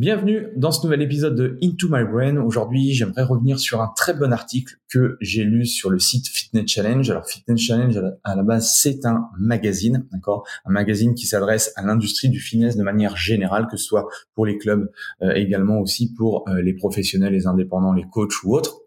[0.00, 2.38] Bienvenue dans ce nouvel épisode de Into My Brain.
[2.38, 6.70] Aujourd'hui, j'aimerais revenir sur un très bon article que j'ai lu sur le site Fitness
[6.70, 7.10] Challenge.
[7.10, 10.46] Alors, Fitness Challenge, à la base, c'est un magazine, d'accord?
[10.64, 14.46] Un magazine qui s'adresse à l'industrie du fitness de manière générale, que ce soit pour
[14.46, 18.80] les clubs, euh, également aussi pour euh, les professionnels, les indépendants, les coachs ou autres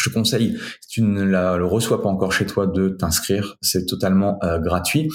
[0.00, 3.56] je te conseille, si tu ne la, le reçois pas encore chez toi, de t'inscrire.
[3.60, 5.08] C'est totalement euh, gratuit.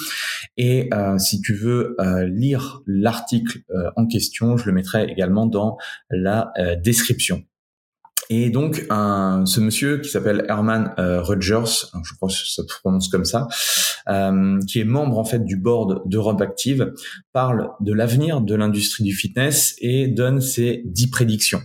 [0.58, 3.60] Et euh, si tu veux euh, lire l'article
[3.95, 5.77] en question, je le mettrai également dans
[6.10, 6.52] la
[6.83, 7.43] description.
[8.30, 13.26] Et donc, ce monsieur qui s'appelle Herman Rogers, je crois que ça se prononce comme
[13.26, 13.48] ça,
[14.67, 16.93] qui est membre en fait du board d'Europe Active,
[17.33, 21.61] parle de l'avenir de l'industrie du fitness et donne ses dix prédictions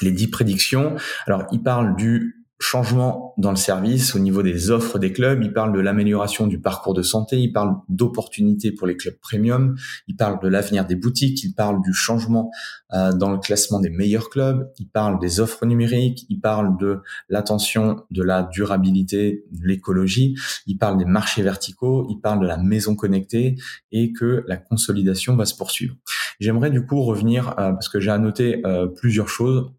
[0.00, 0.96] les dix prédictions.
[1.26, 5.52] Alors, il parle du changement dans le service au niveau des offres des clubs, il
[5.52, 9.74] parle de l'amélioration du parcours de santé, il parle d'opportunités pour les clubs premium,
[10.06, 12.50] il parle de l'avenir des boutiques, il parle du changement
[12.92, 17.00] euh, dans le classement des meilleurs clubs, il parle des offres numériques, il parle de
[17.28, 22.58] l'attention de la durabilité, de l'écologie, il parle des marchés verticaux, il parle de la
[22.58, 23.56] maison connectée
[23.90, 25.96] et que la consolidation va se poursuivre.
[26.42, 29.70] J'aimerais du coup revenir, euh, parce que j'ai annoté euh, plusieurs choses,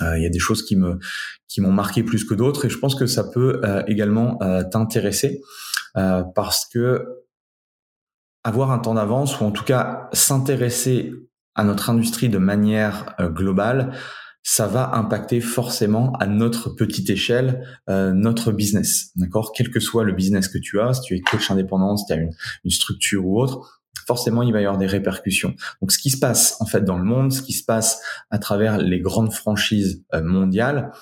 [0.00, 0.98] euh, il y a des choses qui me
[1.46, 4.38] qui m'ont marqué plus que d'autres et je pense que ça peut également
[4.72, 5.40] t'intéresser
[5.94, 7.22] parce que
[8.42, 11.12] avoir un temps d'avance ou en tout cas s'intéresser
[11.54, 13.92] à notre industrie de manière globale,
[14.42, 19.52] ça va impacter forcément à notre petite échelle notre business, d'accord?
[19.54, 22.14] Quel que soit le business que tu as, si tu es coach indépendant, si tu
[22.14, 25.54] as une structure ou autre, forcément il va y avoir des répercussions.
[25.80, 28.00] Donc ce qui se passe en fait dans le monde, ce qui se passe
[28.30, 30.92] à travers les grandes franchises euh, mondiales,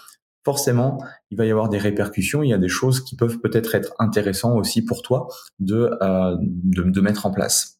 [0.44, 0.98] forcément
[1.30, 2.42] il va y avoir des répercussions.
[2.42, 6.36] Il y a des choses qui peuvent peut-être être intéressantes aussi pour toi de, euh,
[6.40, 7.78] de, de mettre en place.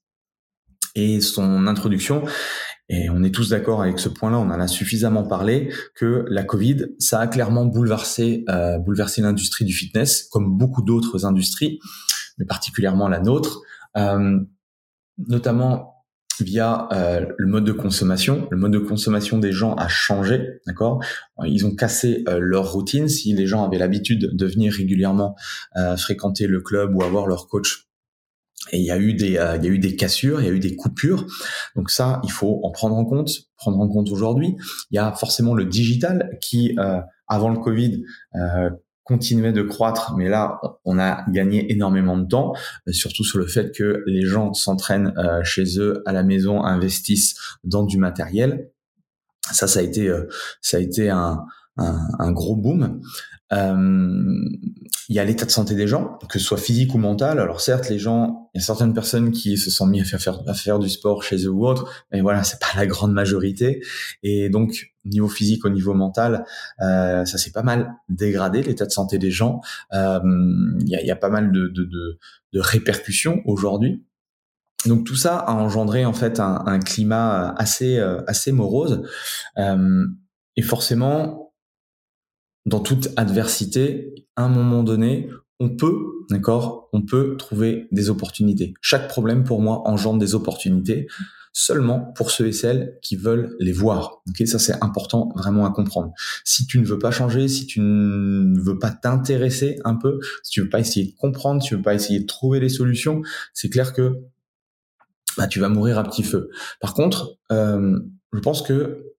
[0.95, 2.23] Et son introduction,
[2.91, 6.45] et on est tous d'accord avec ce point-là, on en a suffisamment parlé, que la
[6.45, 11.79] Covid, ça a clairement bouleversé, euh, bouleversé l'industrie du fitness, comme beaucoup d'autres industries,
[12.37, 13.63] mais particulièrement la nôtre.
[13.97, 14.41] Euh,
[15.19, 15.93] notamment
[16.41, 18.49] via euh, le mode de consommation.
[18.51, 21.03] Le mode de consommation des gens a changé, d'accord?
[21.45, 23.09] Ils ont cassé euh, leur routine.
[23.09, 25.37] Si les gens avaient l'habitude de venir régulièrement
[25.77, 27.89] euh, fréquenter le club ou avoir leur coach,
[28.71, 30.53] et il y a eu des il y a eu des cassures, il y a
[30.53, 31.27] eu des coupures.
[31.75, 34.57] Donc ça, il faut en prendre en compte, prendre en compte aujourd'hui.
[34.93, 36.77] Il y a forcément le digital qui
[37.27, 38.05] avant le Covid
[39.05, 42.55] continuait de croître, mais là, on a gagné énormément de temps,
[42.89, 46.63] euh, surtout sur le fait que les gens s'entraînent euh, chez eux, à la maison,
[46.63, 47.35] investissent
[47.65, 48.71] dans du matériel.
[49.51, 50.29] Ça, ça a été, euh,
[50.61, 51.45] ça a été un,
[51.77, 53.01] un, gros boom.
[53.53, 54.49] Euh,
[55.09, 57.39] il y a l'état de santé des gens, que ce soit physique ou mental.
[57.39, 60.79] Alors certes, les gens, il y a certaines personnes qui se sont mis à faire,
[60.79, 63.83] du sport chez eux ou autre, mais voilà, c'est pas la grande majorité.
[64.23, 66.45] Et donc, au niveau physique, au niveau mental,
[66.81, 69.61] euh, ça s'est pas mal dégradé l'état de santé des gens.
[69.93, 70.21] Euh,
[70.81, 72.19] il y, a, pas mal de,
[72.55, 74.05] répercussions aujourd'hui.
[74.87, 79.03] Donc tout ça a engendré en fait un, climat assez assez morose.
[80.57, 81.52] Et forcément,
[82.67, 85.29] dans toute adversité, à un moment donné,
[85.61, 88.75] on peut, d'accord, on peut trouver des opportunités.
[88.81, 91.07] Chaque problème pour moi engendre des opportunités
[91.53, 94.23] seulement pour ceux et celles qui veulent les voir.
[94.29, 96.13] Ok, ça c'est important vraiment à comprendre.
[96.45, 100.51] Si tu ne veux pas changer, si tu ne veux pas t'intéresser un peu, si
[100.51, 103.23] tu veux pas essayer de comprendre, si tu veux pas essayer de trouver des solutions,
[103.53, 104.17] c'est clair que
[105.37, 106.49] bah, tu vas mourir à petit feu.
[106.81, 107.99] Par contre, euh,
[108.33, 109.12] je pense que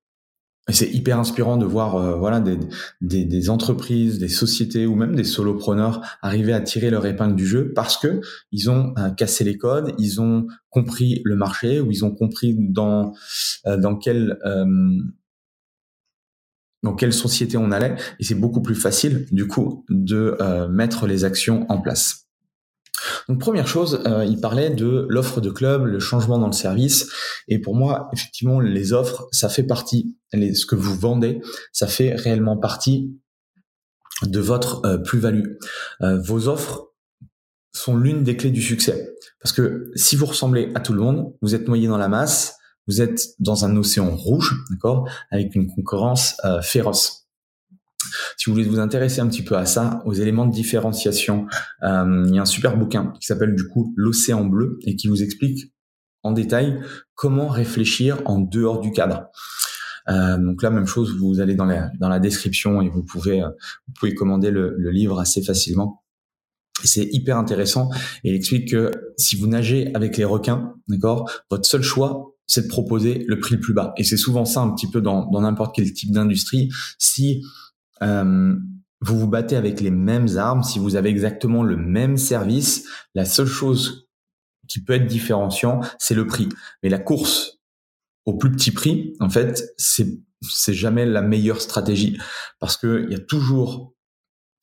[0.69, 5.25] c'est hyper inspirant de voir euh, voilà des, des, entreprises, des sociétés ou même des
[5.25, 8.21] solopreneurs arriver à tirer leur épingle du jeu parce que
[8.51, 12.55] ils ont euh, cassé les codes, ils ont compris le marché ou ils ont compris
[12.57, 13.13] dans
[13.65, 14.39] euh, dans quelle
[16.81, 20.37] dans quelle société on allait et c'est beaucoup plus facile du coup de
[20.69, 22.22] mettre les actions en place.
[23.27, 27.09] Donc première chose, euh, il parlait de l'offre de club, le changement dans le service.
[27.47, 31.41] Et pour moi, effectivement, les offres, ça fait partie, ce que vous vendez,
[31.71, 33.15] ça fait réellement partie
[34.23, 35.57] de votre euh, plus-value.
[36.01, 36.91] Euh, vos offres
[37.71, 39.09] sont l'une des clés du succès.
[39.41, 42.55] Parce que si vous ressemblez à tout le monde, vous êtes noyé dans la masse,
[42.87, 47.22] vous êtes dans un océan rouge, d'accord, avec une concurrence féroce.
[48.37, 51.47] Si vous voulez vous intéresser un petit peu à ça, aux éléments de différenciation,
[51.83, 55.07] euh, il y a un super bouquin qui s'appelle du coup L'océan bleu et qui
[55.07, 55.73] vous explique
[56.23, 56.79] en détail
[57.15, 59.29] comment réfléchir en dehors du cadre.
[60.09, 63.41] Euh, donc là, même chose, vous allez dans la, dans la description et vous pouvez,
[63.41, 63.49] euh,
[63.87, 66.03] vous pouvez commander le, le livre assez facilement.
[66.83, 67.89] C'est hyper intéressant
[68.23, 72.63] et il explique que si vous nagez avec les requins, d'accord, votre seul choix, c'est
[72.63, 73.93] de proposer le prix le plus bas.
[73.97, 76.69] Et c'est souvent ça un petit peu dans n'importe quel type d'industrie.
[76.97, 77.41] Si
[78.03, 78.55] euh,
[79.01, 83.25] vous vous battez avec les mêmes armes, si vous avez exactement le même service, la
[83.25, 84.07] seule chose
[84.67, 86.49] qui peut être différenciant, c'est le prix.
[86.81, 87.59] Mais la course
[88.25, 90.07] au plus petit prix, en fait, c'est
[90.41, 92.19] c'est jamais la meilleure stratégie
[92.59, 93.93] parce que il y a toujours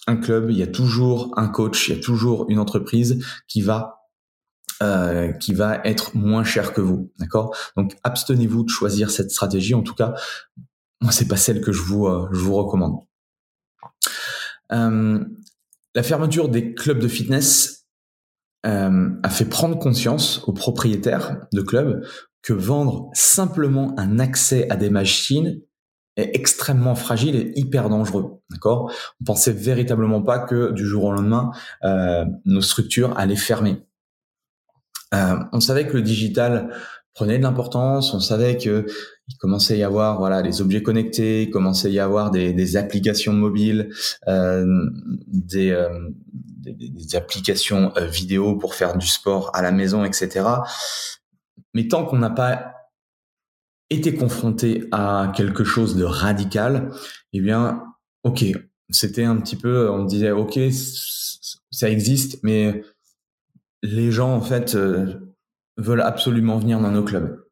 [0.06, 3.62] un club, il y a toujours un coach, il y a toujours une entreprise qui
[3.62, 3.96] va
[4.82, 7.54] euh, qui va être moins cher que vous, d'accord?
[7.76, 9.74] Donc abstenez-vous de choisir cette stratégie.
[9.74, 10.14] En tout cas,
[11.00, 13.00] moi c'est pas celle que je vous euh, je vous recommande.
[14.72, 15.24] Euh,
[15.94, 17.86] la fermeture des clubs de fitness
[18.66, 22.04] euh, a fait prendre conscience aux propriétaires de clubs
[22.42, 25.60] que vendre simplement un accès à des machines
[26.16, 28.40] est extrêmement fragile et hyper dangereux.
[28.50, 28.92] D'accord?
[29.20, 31.50] On pensait véritablement pas que du jour au lendemain,
[31.84, 33.84] euh, nos structures allaient fermer.
[35.12, 36.72] On savait que le digital
[37.20, 38.14] prenait de l'importance.
[38.14, 38.86] On savait que
[39.28, 42.54] il commençait à y avoir voilà les objets connectés, il commençait à y avoir des,
[42.54, 43.90] des applications mobiles,
[44.26, 44.64] euh,
[45.26, 46.08] des, euh,
[46.62, 50.46] des, applications euh, vidéo pour faire du sport à la maison, etc.
[51.74, 52.72] Mais tant qu'on n'a pas
[53.90, 56.90] été confronté à quelque chose de radical,
[57.34, 57.84] eh bien,
[58.24, 58.46] ok,
[58.88, 60.58] c'était un petit peu, on disait, ok,
[61.70, 62.82] ça existe, mais
[63.82, 65.29] les gens en fait euh,
[65.80, 67.44] veulent absolument venir dans nos clubs.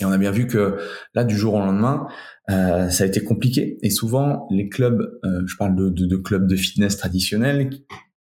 [0.00, 0.78] Et on a bien vu que
[1.14, 2.06] là, du jour au lendemain,
[2.50, 3.78] euh, ça a été compliqué.
[3.82, 7.70] Et souvent, les clubs, euh, je parle de, de, de, clubs de fitness traditionnels,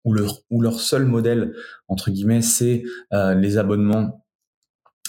[0.06, 1.54] où leur, où leur seul modèle,
[1.88, 2.84] entre guillemets, c'est
[3.14, 4.24] euh, les abonnements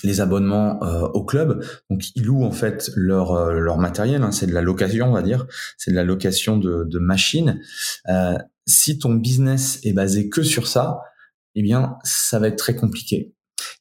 [0.04, 1.64] les abonnements euh, au club.
[1.90, 5.12] Donc ils louent en fait leur euh, leur matériel, hein, c'est de la location, on
[5.12, 5.46] va dire,
[5.78, 7.60] c'est de la location de, de machines.
[8.08, 8.36] Euh,
[8.66, 11.00] si ton business est basé que sur ça,
[11.54, 13.34] eh bien ça va être très compliqué.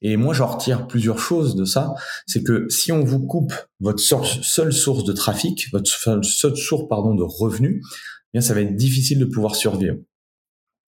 [0.04, 1.96] Et moi, j'en retire plusieurs choses de ça.
[2.28, 7.16] C'est que si on vous coupe votre seule source de trafic, votre seule source pardon
[7.16, 9.98] de revenus, eh bien ça va être difficile de pouvoir survivre.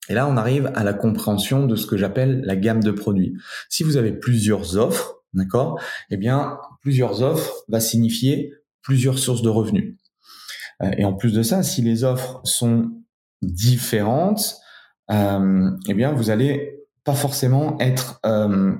[0.09, 3.33] Et là, on arrive à la compréhension de ce que j'appelle la gamme de produits.
[3.69, 5.79] Si vous avez plusieurs offres, d'accord,
[6.09, 9.95] eh bien plusieurs offres va signifier plusieurs sources de revenus.
[10.83, 12.91] Euh, et en plus de ça, si les offres sont
[13.41, 14.57] différentes,
[15.11, 18.75] euh, eh bien vous allez pas forcément être euh,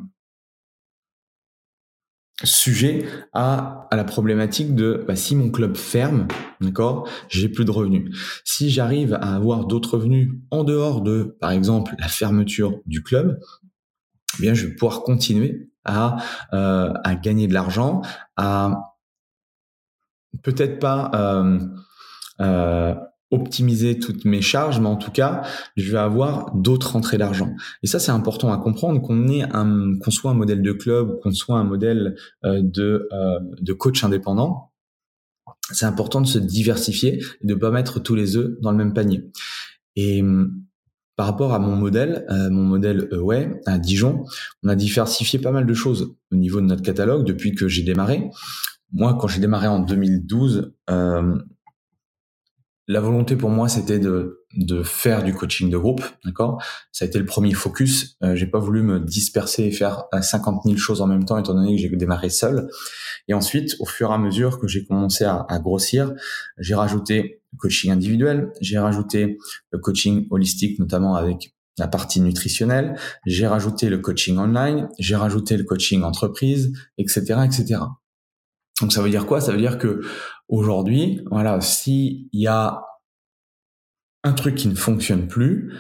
[2.44, 6.28] sujet à, la problématique de bah, si mon club ferme,
[6.60, 8.16] d'accord, j'ai plus de revenus.
[8.44, 13.40] Si j'arrive à avoir d'autres revenus en dehors de, par exemple, la fermeture du club,
[14.38, 16.18] eh bien, je vais pouvoir continuer à,
[16.54, 18.02] euh, à gagner de l'argent,
[18.36, 18.96] à
[20.44, 21.60] peut-être pas euh,
[22.42, 22.96] euh,
[23.32, 25.42] optimiser toutes mes charges, mais en tout cas,
[25.76, 27.54] je vais avoir d'autres entrées d'argent.
[27.84, 31.20] Et ça, c'est important à comprendre qu'on ait un, qu'on soit un modèle de club
[31.22, 34.72] qu'on soit un modèle euh, de, euh, de coach indépendant.
[35.72, 38.94] C'est important de se diversifier et de pas mettre tous les œufs dans le même
[38.94, 39.32] panier.
[39.96, 40.66] Et hum,
[41.16, 44.26] par rapport à mon modèle, euh, mon modèle Away à Dijon,
[44.64, 47.84] on a diversifié pas mal de choses au niveau de notre catalogue depuis que j'ai
[47.84, 48.30] démarré.
[48.92, 51.36] Moi, quand j'ai démarré en 2012, euh,
[52.88, 56.62] la volonté pour moi, c'était de, de faire du coaching de groupe, d'accord?
[56.92, 58.16] Ça a été le premier focus.
[58.24, 61.56] Euh, j'ai pas voulu me disperser et faire 50 000 choses en même temps, étant
[61.56, 62.70] donné que j'ai démarré seul.
[63.28, 66.14] Et ensuite, au fur et à mesure que j'ai commencé à, à grossir,
[66.60, 69.38] j'ai rajouté le coaching individuel, j'ai rajouté
[69.72, 75.58] le coaching holistique, notamment avec la partie nutritionnelle, j'ai rajouté le coaching online, j'ai rajouté
[75.58, 77.80] le coaching entreprise, etc., etc.
[78.82, 79.40] Donc ça veut dire quoi?
[79.42, 80.02] Ça veut dire que
[80.48, 82.82] aujourd'hui, voilà, s'il y a
[84.24, 85.74] un truc qui ne fonctionne plus,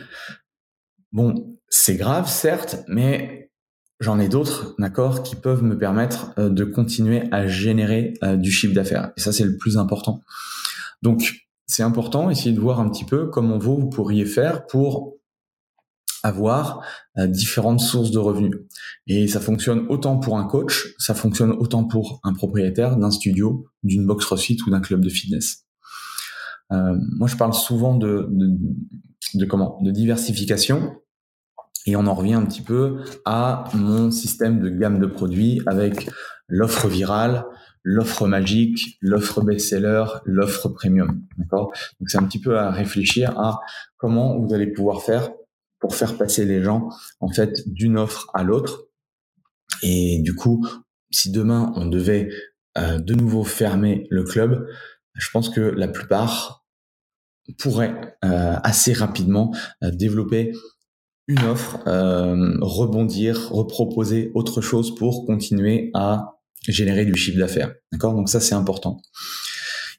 [1.12, 3.51] bon, c'est grave, certes, mais
[4.00, 8.51] j'en ai d'autres, d'accord, qui peuvent me permettre euh, de continuer à générer euh, du
[8.51, 9.12] chiffre d'affaires.
[9.17, 10.22] Et ça, c'est le plus important.
[11.01, 11.34] Donc,
[11.67, 15.14] c'est important, essayer de voir un petit peu comment vous, vous pourriez faire pour
[16.25, 16.84] avoir
[17.17, 18.55] euh, différentes sources de revenus.
[19.08, 23.67] Et ça fonctionne autant pour un coach, ça fonctionne autant pour un propriétaire d'un studio,
[23.84, 25.65] d'une box CrossFit ou d'un club de fitness.
[26.72, 28.48] Euh, moi, je parle souvent de, de,
[29.36, 30.96] de, comment, de diversification,
[31.86, 36.10] et on en revient un petit peu à mon système de gamme de produits avec
[36.48, 37.46] l'offre virale,
[37.84, 41.22] l'offre magique, l'offre best-seller, l'offre premium.
[41.38, 41.72] D'accord?
[42.00, 43.60] Donc c'est un petit peu à réfléchir à
[43.98, 45.29] comment vous allez pouvoir faire
[45.86, 46.89] pour faire passer les gens
[47.20, 48.88] en fait d'une offre à l'autre.
[49.84, 50.68] Et du coup,
[51.12, 52.27] si demain on devait
[52.75, 54.68] euh, de nouveau fermer le club,
[55.13, 56.65] je pense que la plupart
[57.60, 60.54] pourraient euh, assez rapidement euh, développer
[61.27, 61.77] une offre,
[62.62, 67.75] rebondir, reproposer autre chose pour continuer à générer du chiffre d'affaires.
[67.92, 68.15] D'accord?
[68.15, 69.01] Donc ça c'est important.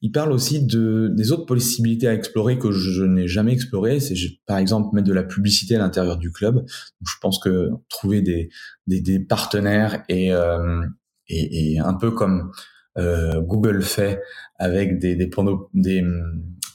[0.02, 4.00] Il parle aussi de, des autres possibilités à explorer que je, n'ai jamais explorées.
[4.00, 4.14] C'est
[4.46, 6.64] par exemple mettre de la publicité à l'intérieur du club.
[7.06, 8.50] je pense que trouver des,
[8.86, 10.82] des, des partenaires et, euh,
[11.28, 12.52] et, et, un peu comme
[12.98, 14.20] euh, Google fait
[14.58, 16.04] avec des, des, panneaux, des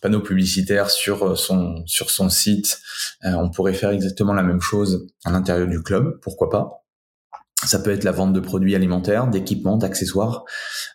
[0.01, 2.79] panneaux publicitaires sur son, sur son site,
[3.25, 6.19] euh, on pourrait faire exactement la même chose à l'intérieur du club.
[6.21, 6.80] Pourquoi pas?
[7.65, 10.45] Ça peut être la vente de produits alimentaires, d'équipements, d'accessoires.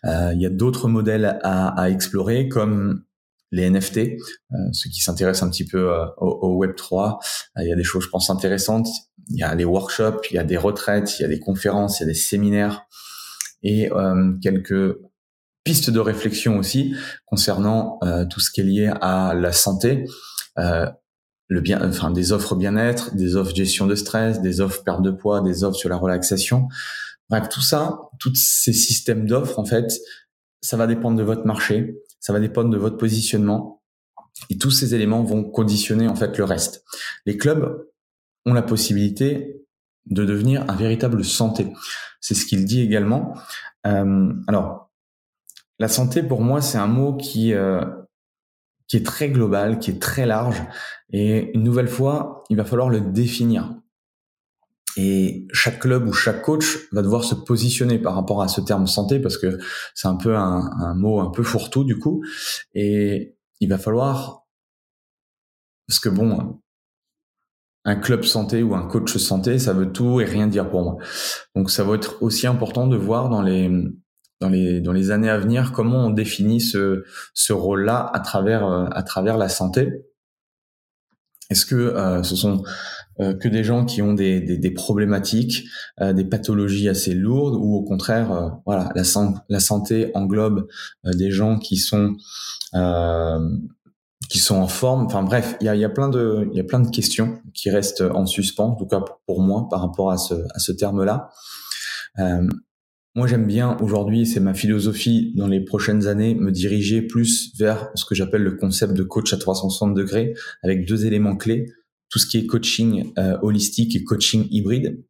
[0.05, 3.03] Euh, il y a d'autres modèles à, à, explorer comme
[3.51, 7.19] les NFT, euh, ceux qui s'intéressent un petit peu euh, au, au, Web 3.
[7.57, 8.87] Euh, il y a des choses, je pense, intéressantes.
[9.29, 11.99] Il y a les workshops, il y a des retraites, il y a des conférences,
[11.99, 12.85] il y a des séminaires
[13.63, 14.97] et euh, quelques
[15.63, 16.95] pistes de réflexion aussi
[17.25, 20.05] concernant tout ce qui est lié à la santé
[21.47, 25.11] le bien, enfin des offres bien-être, des offres gestion de stress, des offres perte de
[25.11, 26.67] poids, des offres sur la relaxation.
[27.29, 29.93] Bref, tout ça, tous ces systèmes d'offres, en fait,
[30.61, 33.81] ça va dépendre de votre marché, ça va dépendre de votre positionnement,
[34.49, 36.83] et tous ces éléments vont conditionner en fait le reste.
[37.25, 37.87] Les clubs
[38.45, 39.65] ont la possibilité
[40.05, 41.73] de devenir un véritable santé.
[42.21, 43.33] C'est ce qu'il dit également.
[43.85, 44.89] Euh, alors,
[45.79, 47.81] la santé pour moi, c'est un mot qui euh,
[48.87, 50.61] qui est très global, qui est très large.
[51.11, 53.75] Et une nouvelle fois, il va falloir le définir.
[54.95, 58.87] Et chaque club ou chaque coach va devoir se positionner par rapport à ce terme
[58.87, 59.59] santé parce que
[59.93, 62.23] c'est un peu un, mot un peu fourre-tout du coup.
[62.73, 64.47] Et il va falloir,
[65.87, 66.59] parce que bon,
[67.85, 70.97] un club santé ou un coach santé, ça veut tout et rien dire pour moi.
[71.55, 73.69] Donc ça va être aussi important de voir dans les
[74.39, 77.03] dans les dans les années à venir comment on définit ce
[77.33, 80.05] ce rôle-là à travers euh, à travers la santé?
[81.49, 82.63] Est-ce que euh, ce sont
[83.21, 85.63] euh, que des gens qui ont des, des, des problématiques,
[86.01, 89.03] des pathologies assez lourdes, ou au contraire, voilà, la,
[89.49, 90.67] la santé englobe
[91.05, 92.15] des gens qui sont
[94.29, 95.05] qui sont en forme?
[95.05, 97.39] Enfin bref, il y a, y a plein de il y a plein de questions
[97.53, 100.73] qui restent en suspens, en tout cas pour moi par rapport à ce à ce
[100.73, 101.29] terme-là.
[103.17, 107.89] Moi, j'aime bien aujourd'hui, c'est ma philosophie dans les prochaines années, me diriger plus vers
[107.95, 111.65] ce que j'appelle le concept de coach à 360 degrés, avec deux éléments clés.
[112.09, 115.03] Tout ce qui est coaching euh, holistique et coaching hybride,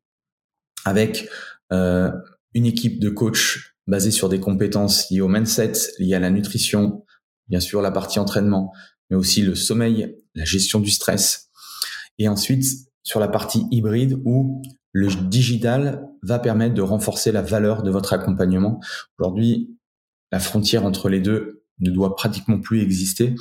[0.85, 1.27] avec
[1.73, 2.09] euh,
[2.53, 7.03] une équipe de coach basée sur des compétences liées au mindset, liées à la nutrition,
[7.49, 8.71] bien sûr la partie entraînement,
[9.09, 11.49] mais aussi le sommeil, la gestion du stress,
[12.19, 12.63] et ensuite
[13.03, 18.13] sur la partie hybride où le digital va permettre de renforcer la valeur de votre
[18.13, 18.79] accompagnement.
[19.19, 19.77] Aujourd'hui,
[20.31, 23.35] la frontière entre les deux ne doit pratiquement plus exister.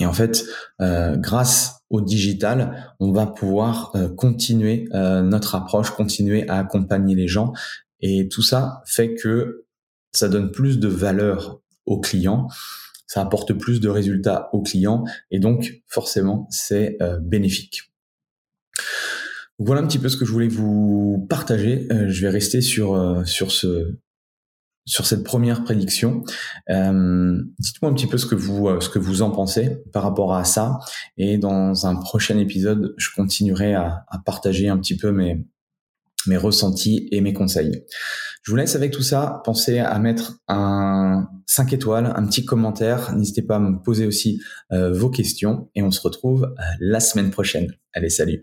[0.00, 0.44] Et en fait,
[0.80, 7.14] euh, grâce au digital, on va pouvoir euh, continuer euh, notre approche, continuer à accompagner
[7.14, 7.52] les gens.
[8.00, 9.64] Et tout ça fait que
[10.12, 12.48] ça donne plus de valeur aux clients,
[13.06, 17.90] ça apporte plus de résultats aux clients, et donc forcément, c'est bénéfique.
[19.58, 21.88] Voilà un petit peu ce que je voulais vous partager.
[21.90, 23.98] Euh, je vais rester sur euh, sur ce
[24.86, 26.22] sur cette première prédiction.
[26.70, 30.34] Euh, dites-moi un petit peu ce que vous ce que vous en pensez par rapport
[30.34, 30.78] à ça.
[31.16, 35.44] Et dans un prochain épisode, je continuerai à, partager un petit peu mes
[36.26, 37.84] mes ressentis et mes conseils.
[38.42, 39.42] Je vous laisse avec tout ça.
[39.44, 43.14] Pensez à mettre un 5 étoiles, un petit commentaire.
[43.14, 47.72] N'hésitez pas à me poser aussi vos questions et on se retrouve la semaine prochaine.
[47.92, 48.42] Allez, salut.